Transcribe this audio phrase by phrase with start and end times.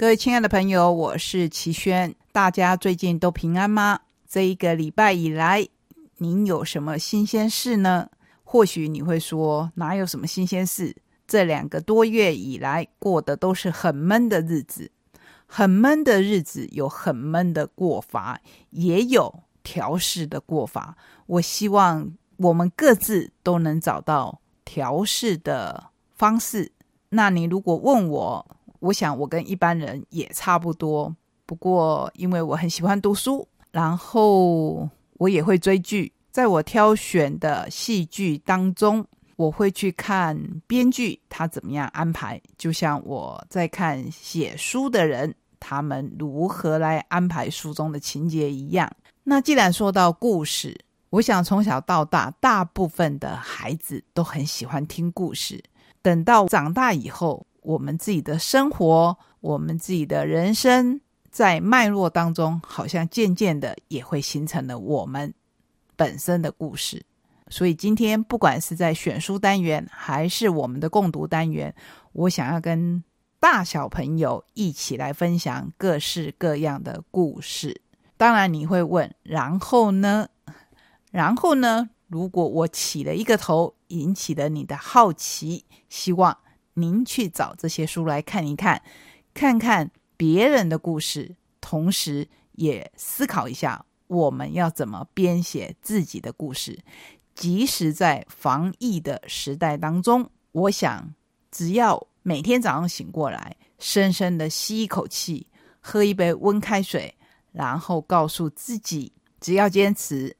[0.00, 4.00] 各位亲爱的朋友，我是齐轩，大家最近都平安吗？
[4.26, 5.68] 这一个礼拜以来，
[6.16, 8.08] 您有什么新鲜事呢？
[8.42, 10.96] 或许你会说，哪有什么新鲜事？
[11.26, 14.90] 这两个多月以来过的都是很闷的日子，
[15.44, 18.40] 很闷的日子有很闷的过法，
[18.70, 20.96] 也有调试的过法。
[21.26, 26.72] 我希望我们各自都能找到调试的方式。
[27.10, 31.14] 那你如果问我，我想我跟一般人也差不多，
[31.46, 34.88] 不过因为我很喜欢读书，然后
[35.18, 39.04] 我也会追剧，在我挑选的戏剧当中，
[39.36, 48.90] 我会去看编剧他怎么样安排，就像我在看写书的人他们如何来安排书中的情节一样。
[49.24, 50.74] 那既然说到故事，
[51.10, 55.62] 我想从小到大，大部分的孩子都很喜欢听故事，
[56.00, 57.46] 等到长大以后。
[57.70, 65.32] 我们自己的生活，我们自己的人生，在脉络当中，好像渐渐的也会形成了我们
[65.94, 67.00] 本身的故事。
[67.48, 71.72] 所以今天，不管是在选书单元，还是我们的共读单元，
[72.12, 73.02] 我想要跟
[73.38, 77.80] 大小朋友一起来分享各式各样的故事。
[78.16, 80.26] 当然，你会问，然后呢？
[81.12, 81.88] 然后呢？
[82.08, 86.36] 如果我起了一个头，引起了你的好奇，希望。
[86.74, 88.82] 您去找这些书来看一看，
[89.34, 96.78] 看看别人的故事，同时也思考一下我们要怎么编写自己的故事。
[97.34, 101.14] 即使在防疫的时代当中，我想
[101.50, 105.46] 只要每天早上醒过来，深深的吸一口气，
[105.80, 107.14] 喝一杯温开水，
[107.52, 110.36] 然后告诉自己，只要坚持，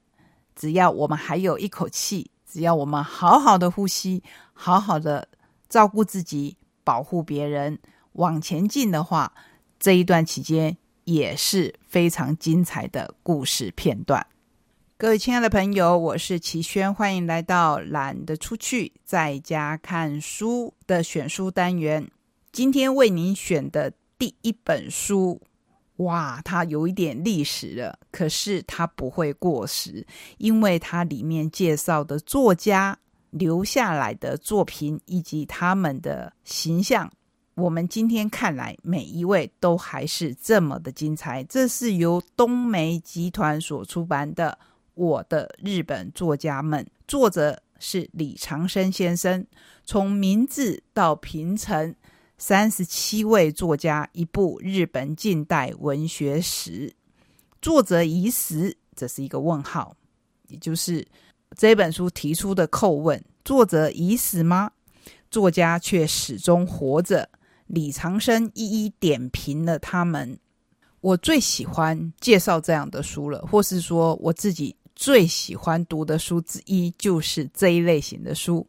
[0.55, 5.27] 只要我们还有一口气，只要我们好好的呼吸，好好的。
[5.71, 7.79] 照顾自己，保护别人，
[8.15, 9.33] 往前进的话，
[9.79, 14.27] 这一段期间也是非常精彩的故事片段。
[14.98, 22.11] 各位亲爱的朋友，我是齐轩，欢迎来到懒得出去，在家看书的选书单元。
[22.51, 25.41] 今天为您选的第一本书，
[25.98, 30.05] 哇，它有一点历史了，可是它不会过时，
[30.39, 32.98] 因为它里面介绍的作家。
[33.30, 37.11] 留下来的作品以及他们的形象，
[37.55, 41.45] 我们今天看来每一位都还是这么的精彩。
[41.45, 44.58] 这是由东梅集团所出版的
[44.95, 49.47] 《我的日本作家们》，作者是李长生先生。
[49.85, 51.95] 从明治到平成，
[52.36, 56.92] 三十七位作家，一部日本近代文学史。
[57.62, 59.97] 作者已死，这是一个问号，
[60.48, 61.07] 也就是。
[61.56, 64.70] 这本书提出的叩问：作者已死吗？
[65.30, 67.28] 作家却始终活着。
[67.66, 70.36] 李长生一一点评了他们。
[71.00, 78.67] 我最喜欢介绍这样的书了，或是说我自己最喜欢读的书之一，就是这一类型的书。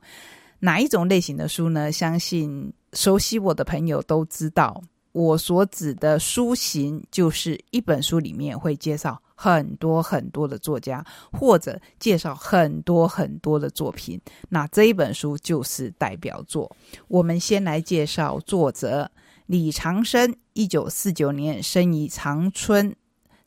[0.59, 1.91] 哪一种类型的书呢？
[1.91, 4.79] 相信熟悉我的朋友都知道，
[5.11, 9.21] 我所指的书型，就是一本书里面会介绍。
[9.33, 16.71] 很多很多的作家，或者介绍很多很多的作品，那这一本书就是代表作。
[17.07, 19.09] 我们先来介绍作者
[19.47, 22.95] 李长生，一九四九年生于长春，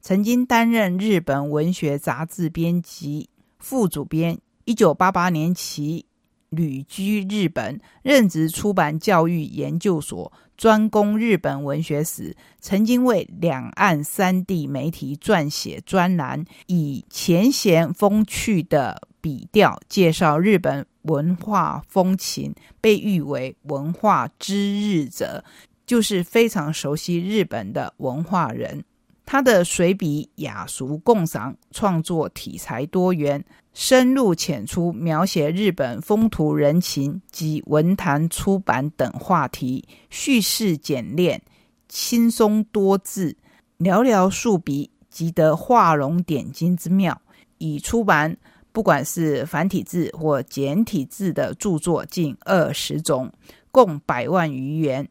[0.01, 4.37] 曾经担任日本文学杂志编辑、副主编。
[4.65, 6.07] 一九八八年起
[6.55, 10.33] 旅居日本，任职出版教育研究所。
[10.57, 25.45] 专攻日本文学史，曾经为两岸三地媒体撰写专栏，以浅显风趣的笔调介绍日本文化风情，被誉为文化知日者，
[25.85, 28.85] 就是非常熟悉日本的文化人。
[29.27, 41.43] 他的随笔雅俗共赏，创作题材多元，深入浅出描写日本风土人情及文坛出版等话题，叙事简练，
[41.89, 43.37] 轻松多字，
[43.79, 47.21] 寥寥数笔即得画龙点睛之妙。
[47.59, 48.37] 已出版
[48.73, 53.33] 不管是繁体字或简体字的著作近二十种，
[53.71, 55.09] 共百万余元。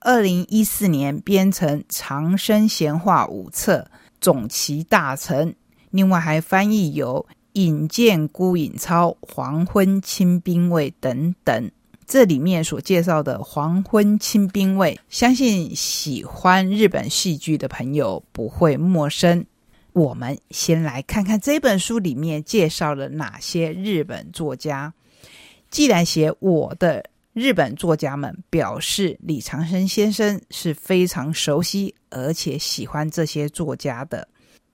[0.00, 3.90] 二零一四年编成《长生闲话》五册，
[4.20, 5.52] 总其大成。
[5.90, 11.70] 另外还翻译有《引荐孤影超》《黄昏清兵卫》等等。
[12.06, 19.44] 这里面所介绍的《黄昏清兵卫》，相信喜欢日本戏剧的朋友不会陌生。
[19.92, 24.94] 我们先来看看这本书里面介绍了哪些日本作家。
[25.70, 27.04] 既然写我的。
[27.38, 34.26] 日本作家们表示，李长生先生是非常熟悉而且喜欢这些作家的。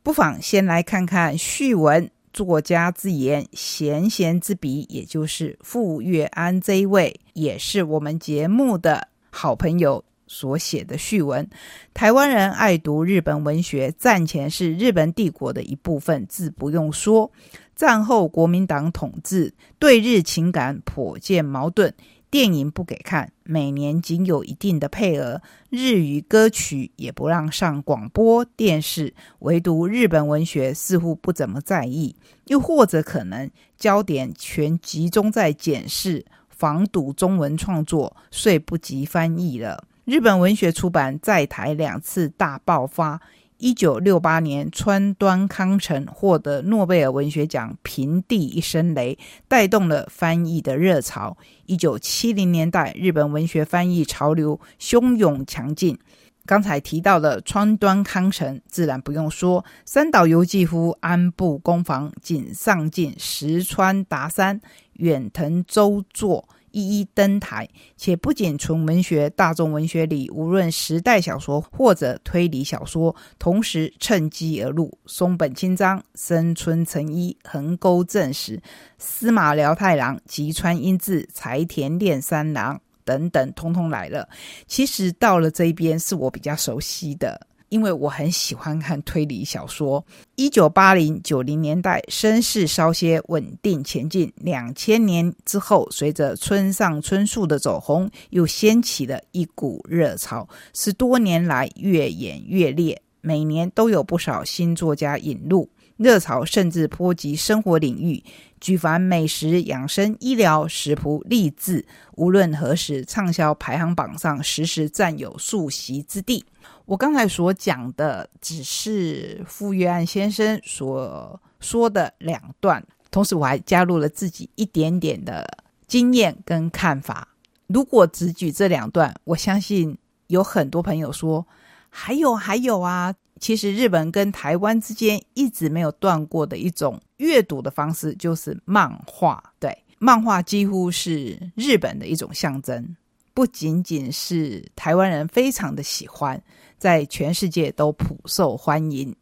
[0.02, 11.46] 不妨先来看看序文，作家自言，闲闲之笔，也就是傅月安这位，也是我们节目的好朋友所写的序文。
[11.93, 17.31] 台湾人爱读日本文学，战前是日本帝国的一部分，自不用说；
[17.76, 21.93] 战后国民党统治，对日情感颇见矛盾。
[22.35, 25.41] 电影不给看，每年仅有一定的配额，
[25.71, 32.17] 日语歌曲也不让上广播电视，唯独日本文学似乎不怎么在意，
[32.47, 33.49] 又或者可能
[33.79, 39.85] 焦点全集中在检视防堵中文创作，遂不及翻译了。
[40.05, 43.23] 日本文学出版在台两次大爆发。
[43.64, 49.19] 一九六八年，川端康成获得诺贝尔文学奖，平地一声雷，
[49.49, 51.38] 带动了翻译的热潮。
[51.64, 55.99] 一九七零年代，日本文学翻译潮流汹涌强劲。
[56.44, 59.64] 刚才提到的川端康成，自然不用说。
[59.87, 64.61] 三岛由纪夫、安部公房、井上进、石川达三、
[64.93, 66.46] 远藤周作。
[66.75, 74.99] 一一登台，且不仅从文学、大众文学里，无论时代小说或者推理小说，同时趁机而入。
[75.06, 78.61] 松本清张、深村诚一、横沟正史、
[78.99, 84.29] 司马辽太郎、吉川英治、柴田炼三郎等等，通通来了。
[84.67, 87.47] 其实到了这边，是我比较熟悉的。
[87.69, 90.05] 因为我很喜欢看推理小说。
[90.37, 94.32] 一九八零九零年代，声势稍些稳定前进。
[94.37, 100.49] 两千年之后，随着村上春树的走红，又掀起了一股热潮。
[100.72, 105.69] 十多年来，越演越烈，每年都有不少新作家引入。
[105.96, 108.20] 热潮甚至波及生活领域，
[108.61, 116.44] 举凡美食、养生、医疗、食谱、励志，无论何时，畅销排行榜上时时占有数席之地。
[116.87, 125.47] 我刚才所讲的只是傅约安先生所说的两段，同时我还加入了自己一点点的
[125.87, 127.27] 经验跟看法。
[127.69, 129.97] 如果只举这两段，我相信
[130.27, 131.47] 有很多朋友说
[131.89, 133.15] 还有还有啊。
[133.41, 139.43] 其实日本跟台湾之间一直没有断过的一种阅读的方式，就是漫画。
[139.59, 142.97] 对，漫画几乎是日本的一种象征，
[143.35, 146.41] 不仅仅是台湾人非常的喜欢。
[146.85, 149.17] 在全世界都普受欢迎。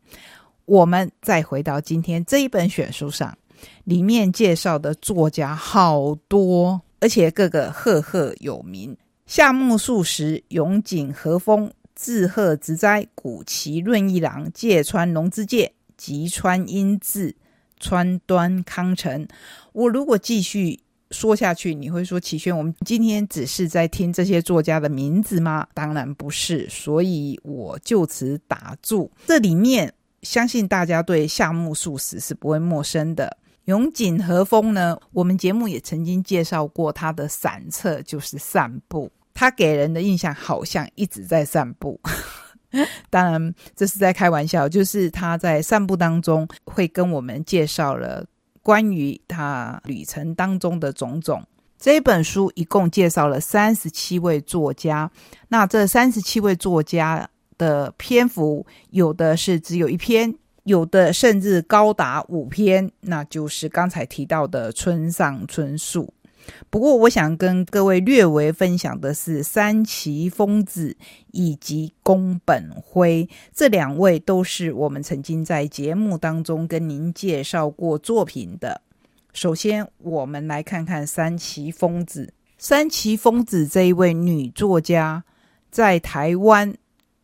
[0.65, 3.39] 我们再回到今天这一本选书上，
[3.85, 17.37] 里面介绍的作家好多，而且个个赫赫有名：夏目漱石、永井和风、志贺直哉、古崎润一郎、芥川龙之介、吉川英治、
[17.79, 19.29] 川端康成。
[19.73, 20.81] 我如果继续。
[21.13, 25.67] 说下去，你会说启轩，我们今天只是在听这些作家的名字吗？
[25.75, 29.11] 当然不是，所以我就此打住。
[29.27, 29.93] 这里面
[30.23, 33.37] 相信大家对夏目漱石是不会陌生的。
[33.67, 39.11] 永井和风呢，我们节目也曾经介绍过他的散册，就是散步。
[39.35, 42.01] 他给人的印象好像一直在散步，
[43.09, 48.27] 当然这是在开玩笑，就是他在散步当中会跟我们介绍了。
[48.63, 51.43] 关于他旅程当中的种种，
[51.79, 55.11] 这本书一共介绍了三十七位作家。
[55.49, 57.29] 那这三十七位作家
[57.59, 60.33] 的篇幅，有的是只有一篇，
[60.65, 66.13] 有的甚至高达五篇，那就是刚才提到的村上春树。
[66.71, 70.97] 不过，我想跟各位略微分享的是三崎丰子
[71.31, 78.81] 以及宫本辉这两位，都是我们曾经在节目当中跟您介绍过作品的。
[79.33, 82.33] 首先，我们来看看三崎丰子。
[82.59, 85.25] 三崎丰子这一位女作家，
[85.71, 86.75] 在台湾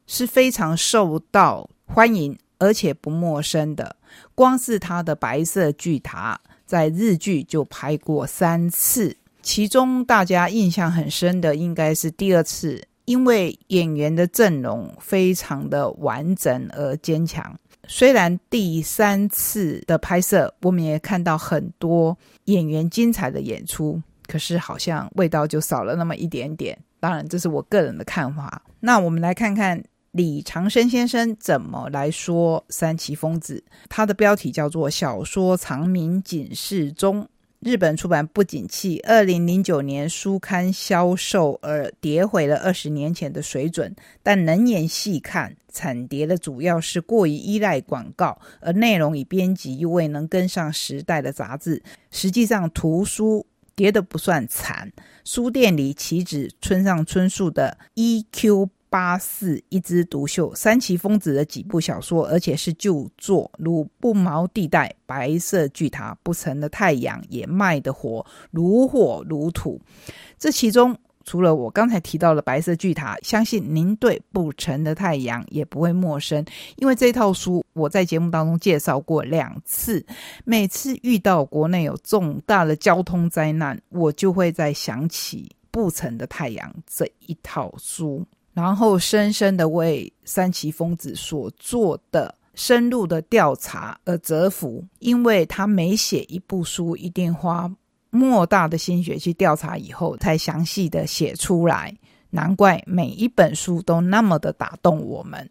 [0.06, 3.96] 是非常受到欢迎，而且不陌生的。
[4.34, 6.40] 光是她的《白色巨塔》。
[6.68, 17.58] 在日剧就拍过三次，其中大家印象很深的应该是第二次，因为演员的阵容非常的完整而坚强。
[17.87, 26.78] 虽然第三次的拍摄，我们也看到很多演员精彩的演出，可是好像味道就少了那么一点点。
[27.00, 28.62] 当然，这是我个人的看法。
[28.80, 29.82] 那我们来看看。
[30.18, 33.62] 李长生先生怎么来说三崎丰子？
[33.88, 37.22] 他的标题叫做《小说长名警示中》。
[37.60, 43.94] 日本出版不景气，二零零九年书刊销售而跌回了二十年前的水准。
[44.20, 51.80] 但冷眼细看，惨跌的主要是过于依赖广告，而内容与编辑又未能跟上时代的杂志。
[52.10, 53.46] 实际上，图书
[53.76, 54.92] 跌得不算惨。
[55.25, 58.70] 书店里岂止村上春树的《E.Q.
[58.90, 69.80] 八四一枝独秀》，三崎丰子的几部小说，而且是旧作，如《不毛地带》《白色巨塔》《不成的太阳》也卖得火，如火如荼。
[70.38, 70.97] 这其中。
[71.25, 76.42] 除了我刚才提到的白色巨塔，相信您对不成的太阳也不会陌生，
[76.76, 80.02] 因为这套书我在节目当中介绍过两次。
[80.47, 88.25] 每次遇到国内有重大的交通灾难，我就会在想起不成的太阳这一套书，
[88.58, 97.72] 然后深深的为三崎丰子所做的深入的调查而折服，因为他每写一部书，一定花。
[98.10, 101.96] 莫大的心血去调查以后，才详细的写出来。
[102.30, 105.48] 难怪每一本书都那么的打动我们。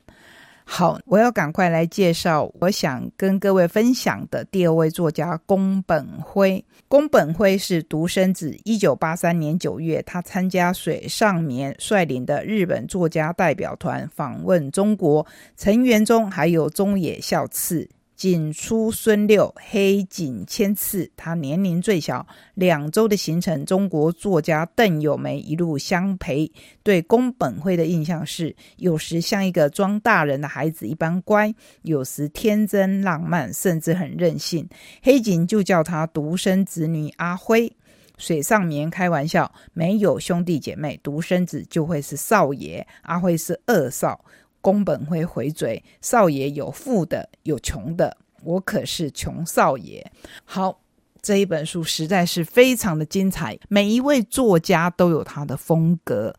[0.69, 6.63] 好，我要赶快来介绍我想跟各位分享的第二位作家宫本辉。
[6.89, 8.55] 宫本辉是独生子。
[8.65, 17.89] 一九八三年九月，他参加水上绵率领的日本作家代表团访问中国，成员中还有中野孝次。
[18.17, 22.25] 仅出孙六，黑井千次，他年龄最小。
[22.55, 26.51] 两周的行程，中国作家邓友梅一路相陪。
[26.81, 34.67] 对宫本辉的印象是，有时像一个装大人的孩子一般乖，有时天真浪漫，甚至很任性。
[35.03, 37.71] 黑井就叫他独生子女阿辉。
[38.17, 44.25] 水上棉开玩笑，没有兄弟姐妹，独生子就会是少爷，阿辉是二少。
[44.59, 50.06] 宫本辉回嘴：“少爷有富的，有穷的，我可是穷少爷。”
[50.44, 50.80] 好，
[51.22, 53.58] 这一本书实在是非常的精彩。
[53.70, 56.36] 每一位作家都有他的风格，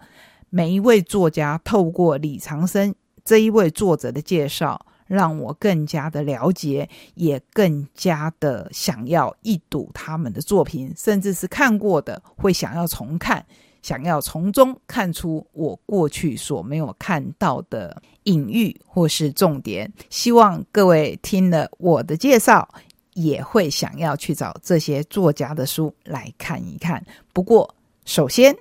[0.51, 13.45] 每一位作家透过李长生这一位作者的介绍，让我更加的了解，也更加的想要一睹他们的作品，甚至是看过的会想要重看。
[13.89, 22.69] 想要从中看出我过去所没有看到的隐喻或是重点，希望各位听了我的介绍，
[23.15, 27.03] 也会想要去找这些作家的书来看一看。
[27.33, 28.55] 不过，首先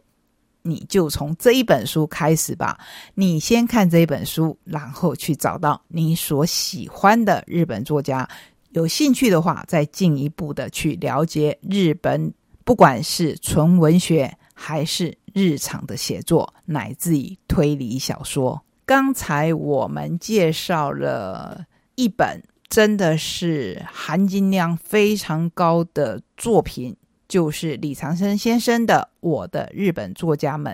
[0.62, 2.80] 你就从这一本书开始吧。
[3.14, 8.26] 你先看这一本书，然后去找到你所喜欢的日本作家。
[8.70, 14.34] 有兴趣的话，再进一步的去了解日本，不管是纯文学。
[14.60, 18.60] 还是日常的写作，乃至于推理小说。
[18.88, 26.96] 刚才我们介绍了一本真的是含金量非常高的作品，
[27.28, 30.74] 就是李长生先生的《我的日本作家们》。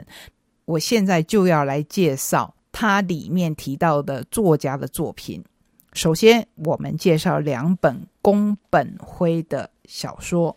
[0.63, 5.43] 我现在就要来介绍他里面提到的作家的作品。
[5.91, 10.55] 首先，我们介绍两本宫本辉的小说。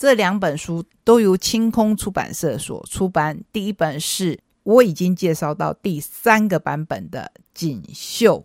[0.00, 3.38] 这两本书都由清空出版社所出版。
[3.52, 8.38] 第一本是我已经介绍到第三个版本的《锦绣》，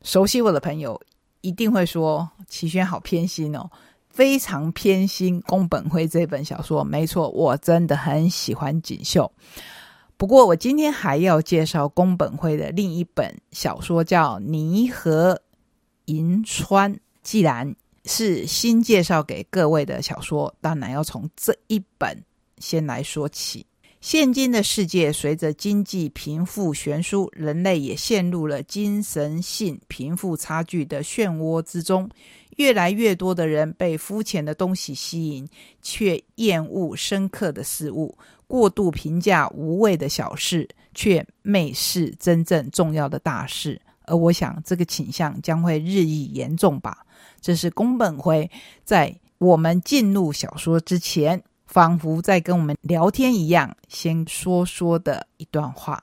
[0.00, 0.98] 熟悉我的朋友
[1.42, 3.70] 一定会说：“齐轩好偏心哦，
[4.08, 9.30] 非常偏心宫本辉这本小说。”没错，我真的很喜欢《锦绣》。
[10.16, 15.42] 不过，我今天还要介绍宫本辉的另一本小说，叫《泥河
[16.06, 16.94] 银川》。
[17.22, 22.24] 既然是新介绍给各位的小说，当然要从这一本
[22.58, 23.66] 先来说起。
[24.00, 32.08] 现今的世界，随着经济贫富悬殊，人类也陷入了精神性贫富差距的漩涡之中。
[32.56, 35.46] 越来越多的人被肤浅的东西吸引，
[35.82, 43.80] 却厌恶深刻的事物；过度评价无谓的小事，却蔑视真正重要的大事。
[44.06, 47.04] 而我想，这个倾向将会日益严重吧。
[47.40, 48.50] 这是宫本辉
[48.84, 56.02] 在我们进入小说之前，仿佛在跟我们聊天一样，先说说的一段话。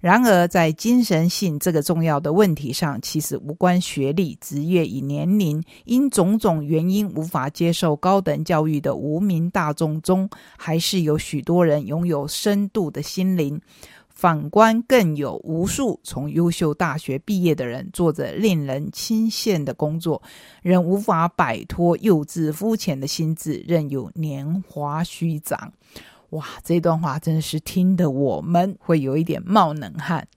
[0.00, 13.60] 然而，在精神性这个重要的问题上，其实无关学历、职业与年龄，因种种原因无法接受高等教育的无名大众中，还是有许多人拥有深度的心灵。
[14.20, 20.22] 反观，更有无数从优秀大学毕业的人，做着令人钦羡的工作，
[20.60, 25.72] 仍无法摆脱幼稚肤浅的心智，任由年华虚长。
[26.30, 30.28] 哇，这段话真的是听得我们会有一点冒冷汗。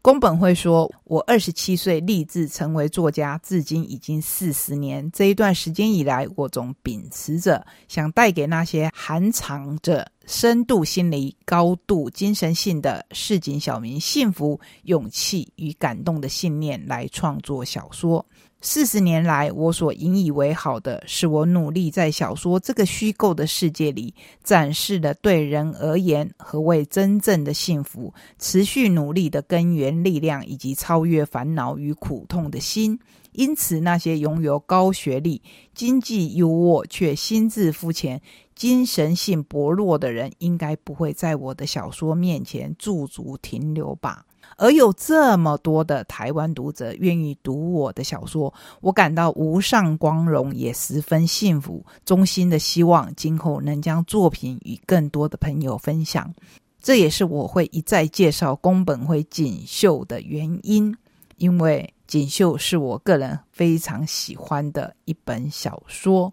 [0.00, 5.10] 宫本会说：“我二十七岁立志成为作家，至今已经四十年。
[5.10, 18.24] 这一段时间以来，我总秉持着想带给那些含藏着深度心理、高度精神性的市井小民幸福、勇气与感动的信念来创作小说。
[18.60, 32.98] 四十年来，我所引以为豪的是，我努力在小说这个虚构的世界里展示了对人而言何谓真正的幸福、持续努力的根源力量以及超越烦恼与苦痛的心。
[33.32, 35.42] 因此，那些拥有高学历、
[35.74, 38.22] 经济优渥却心智肤浅、
[38.54, 44.24] 精神性薄弱的人，应该不会在我的小说面前驻足停留吧。
[44.56, 51.84] 而有这么多的台湾读者愿意读我的小说，我感到无上光荣，也十分幸福。
[52.04, 56.32] 衷心的希望今后能将作品与更多的朋友分享。
[56.80, 60.94] 这也是我会一再介绍宫本辉锦绣的原因，
[61.38, 66.32] 因为锦绣是我个人非常喜欢的一本小说。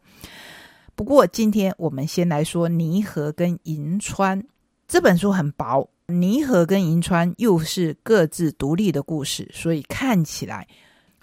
[1.01, 4.39] 不过，今天我们先来说泥河跟银川
[4.88, 5.89] 这本书很薄。
[6.05, 10.67] 泥河跟银川又是各自独立的故事，所以看起来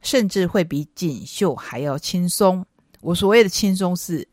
[0.02, 2.66] 甚至会比锦绣还要轻松。
[3.02, 4.26] 我所谓的轻松是，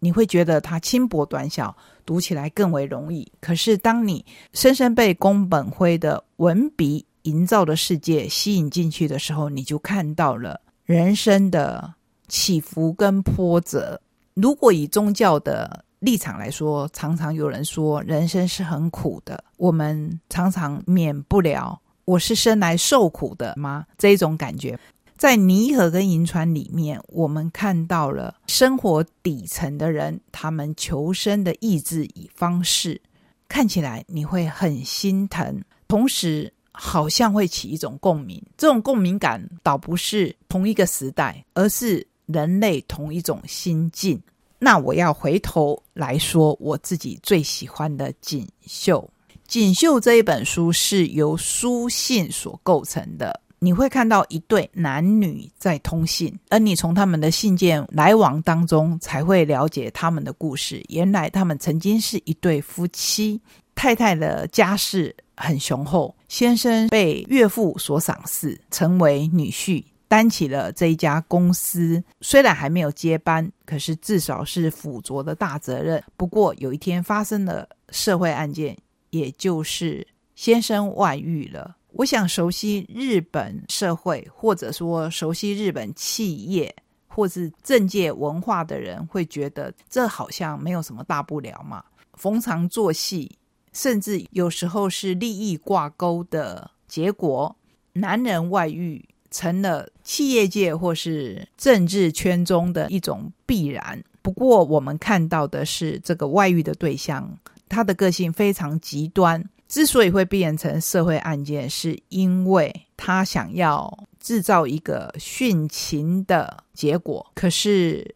[0.00, 1.72] 你会觉得它轻薄短小，
[2.04, 3.30] 读起来更为容易。
[3.40, 11.94] 可是当你深深被宫本辉的文笔营造的世界吸引进去的时候，你就看到了人生的
[12.26, 14.00] 起伏跟波折。
[14.34, 24.78] 如果以宗教的，立场来说，常常有人说人生是很苦的，我们常常免不了“我是生来受苦的吗”这种感觉。
[25.18, 32.98] 在泥河跟银川里面，我们看到了生活底层的人，他们求生的意志与方式，
[33.46, 38.42] 看起来你会很心疼，同时好像会起一种共鸣。
[38.56, 44.20] 这种共鸣感倒不是同一个时代，而是人类同一种心境。
[44.58, 48.98] 那我要回头来说，我自己最喜欢的《锦绣》。
[49.46, 53.40] 《锦绣》这一本书是由书信所构成的。
[53.62, 60.82] 你会看到一对男女在通信，而你从他们的信件来往当中，才会了解他们的故事。
[60.88, 63.38] 原来他们曾经是一对夫妻，
[63.74, 69.84] 太太的家世很雄厚，先生被岳父所赏识，成为女婿。
[70.10, 76.02] 担起了这一家公司，虽然还没有接班，可是至少是辅佐的大责任。
[76.16, 78.76] 不过有一天发生了社会案件，
[79.10, 81.76] 也就是先生外遇了。
[81.92, 86.74] 我想熟悉日本社会，或者说熟悉日本企业
[87.06, 93.38] 或是政界文化的人，会觉得这好像没有什么大不了嘛，逢场作戏，
[93.72, 97.54] 甚至有时候是利益挂钩的结果。
[97.92, 99.08] 男人外遇。
[99.30, 104.02] 成了企业界或是政治圈中的一种必然。
[104.22, 107.38] 不过，我们看到的是，这个外遇的对象，
[107.68, 109.42] 他的个性非常极端。
[109.66, 117.24] 之所以会变成社会案件，是因为他想要制造一个殉情的结果。
[117.36, 118.14] 可是，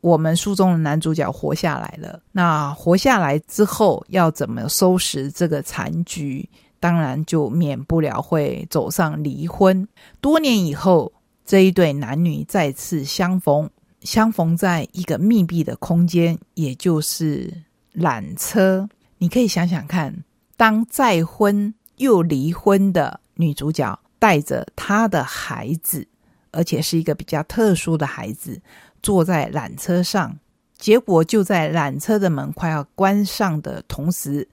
[0.00, 2.20] 我们书中的男主角活下来了。
[2.32, 6.48] 那活下来之后，要怎么收拾这个残局？
[6.84, 9.88] 当然就免不了会走上离婚。
[10.20, 11.10] 多年以后，
[11.42, 13.70] 这一对男女再次相逢，
[14.02, 17.50] 相逢在一个密闭的空间，也就是
[17.94, 18.86] 缆车。
[19.16, 20.24] 你可以想想看，
[20.58, 26.06] 当再婚又离婚的女主角带着她的孩子，
[26.50, 28.60] 而且是一个比较特殊的孩子，
[29.02, 30.38] 坐在缆车上，
[30.76, 34.46] 结果就在缆车的门快要关上的同时。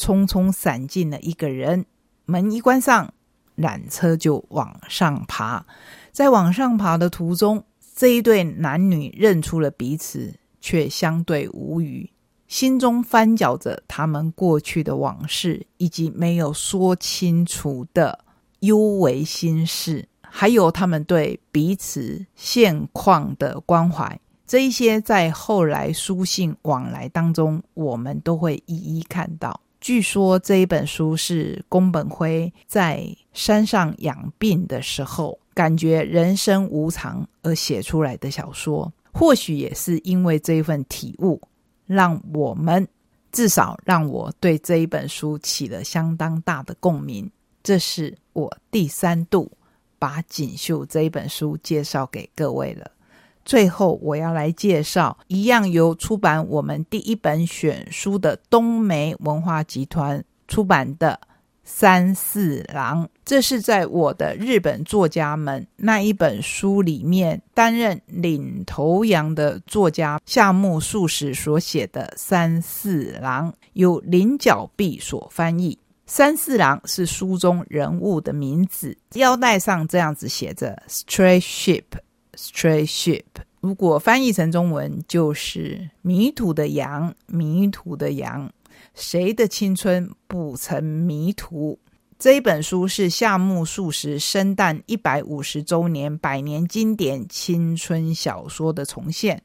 [0.00, 1.84] 匆匆闪进了一个人，
[2.24, 3.12] 门一关上，
[3.58, 5.66] 缆车就往上爬。
[6.10, 7.62] 在往上爬的途中，
[7.94, 12.08] 这一对男女认出了彼此，却相对无语，
[12.48, 18.24] 心中翻搅着他们过去的往事，以及没有说清楚的
[18.60, 24.18] 幽微心事，还有他们对彼此现况的关怀。
[24.46, 29.60] 这一些在后来书信往来当中，我们都会一一看到。
[29.80, 38.92] 据说这一本书是宫本辉在山上养病的时候，感觉人生无常而写出来的小说。
[39.12, 41.40] 或许也是因为这一份体悟，
[41.86, 42.86] 让我们
[43.32, 47.28] 至少让我对这一本书起了相当大的共鸣。
[47.62, 49.50] 这是我第三度
[49.98, 52.90] 把《锦绣》这一本书介绍给各位了。
[53.50, 61.18] 最后，我要来介绍一样由出版我们第一本选书的东梅文化集团出版的
[61.64, 75.76] 《三四郎，这是在我的日本作家们那一本书里面担任领头羊的作家夏目漱石所写的三四郎，由林角碧所翻译。
[76.06, 81.82] 三四郎是书中人物的名字，腰带上这样子写着 “Stray Ship”
[82.40, 83.22] Stray Ship”。
[83.60, 88.50] 如果翻译成中文，就是迷途的羊，迷途的羊。
[88.94, 91.78] 谁的青春不曾迷途？
[92.18, 99.42] 这一本书是夏目漱石生诞一百五十周年百年经典青春小说的重现，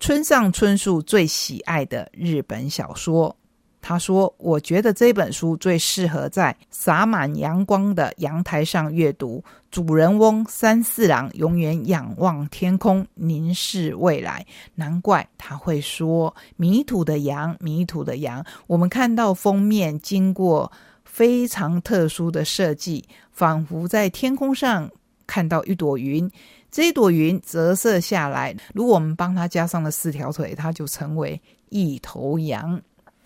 [0.00, 3.36] 村上春树最喜爱的日本小说。
[3.82, 9.42] 他说：“我觉得这本书最适合在洒满阳光的阳台上阅读。
[9.70, 14.44] 主人翁三四郎永远仰望天空，凝视未来。
[14.74, 18.44] 难怪他会说‘迷途的羊，迷途的羊’。
[18.66, 20.70] 我们看到封面经过
[21.04, 24.90] 非常特殊的设计，仿佛在天空上
[25.26, 26.30] 看到一朵云。
[26.70, 31.40] 这朵云折射下来，如果我们帮它加上了四条腿，它就成为
[31.70, 32.80] 一头羊。”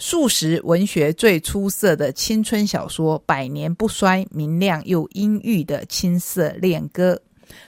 [0.07, 7.23] 数十文学最出色的青春小说，百年不衰、明亮又阴郁的青涩恋歌，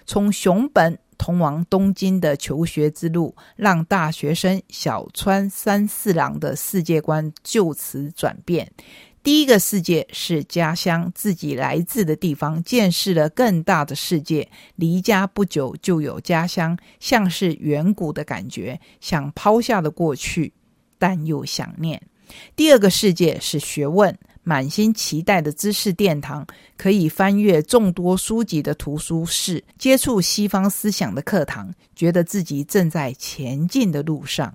[0.04, 8.70] 从熊本通往东京的求学之路，让大学生小川三四郎的世界观就此转变。
[9.22, 14.46] 第一个世界是家乡，自己来自的地方，见识了更大的世界。
[14.74, 20.52] 离家不久就有家乡，像是远古的感觉，想抛下的过去，
[20.98, 22.02] 但又想念。
[22.54, 34.54] 第二个世界是学问，满心期待的知识殿堂，可以翻阅众多书籍的图书室，接触西方思想的课堂，觉得自己正在前进的路上。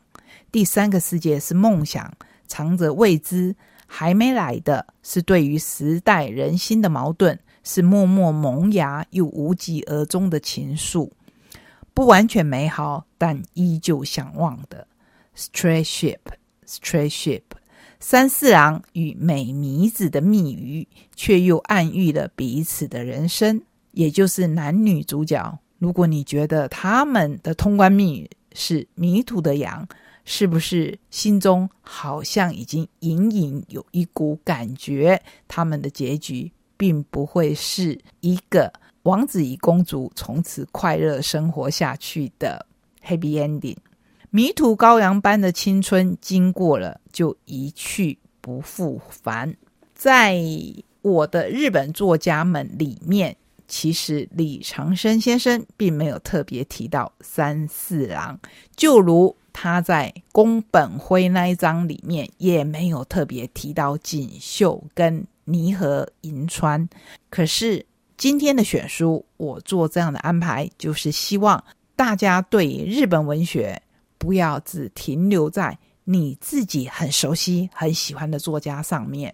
[0.51, 2.11] 第三个世界是梦想，
[2.47, 3.55] 藏着未知，
[3.85, 11.09] 还没来的是对于时代人心的矛盾，是默默萌芽又无疾而终的情愫，
[11.93, 14.87] 不完全美好，但依旧向往的。
[15.35, 17.41] Stray ship，stray ship。
[18.03, 23.61] 三四郎与美弥子的密语，却又暗喻了彼此的人生，
[23.91, 25.59] 也就是男女主角。
[25.77, 29.87] 如果你觉得他们的通关密语是迷途的羊，
[30.25, 42.65] 是不是心中好像已经隐隐有一股感觉，他们的结局并不会是一个王子与公主从此快乐生活下去的
[43.05, 43.77] happy ending？
[44.33, 49.53] 迷途羔羊般的青春经过了，就一去不复返。
[49.93, 50.41] 在
[51.01, 53.35] 我的日本作家们里面，
[53.67, 58.39] 其实李长生先生并没有特别提到三四郎，
[58.77, 66.87] 就如他在宫本辉那一章里面也没有特别提到锦绣跟泥河银川。
[67.29, 71.61] 可是今天的选书，我做这样的安排，就是希望
[71.97, 73.81] 大家对日本文学。
[74.21, 79.33] 不要只停留在你自己很熟悉、很喜欢的作家上面。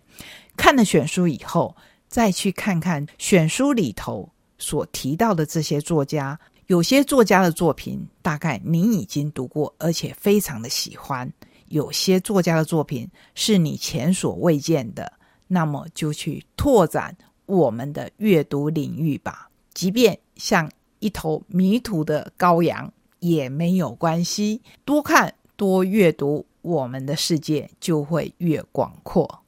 [0.55, 1.75] 看了选书以后，
[2.07, 6.39] 再去看看选书里头所提到的这些作家。
[6.67, 11.27] 有些作家的作品，大概你已经读过，而且非常的喜欢；
[11.67, 15.11] 有些作家的作品是你前所未见的，
[15.47, 17.13] 那么就去拓展
[17.45, 19.49] 我们的阅读领域吧。
[19.73, 22.89] 即便像一头迷途的羔羊。
[23.19, 29.43] 也没有关系，多看多阅读，我们的世界就会越广阔。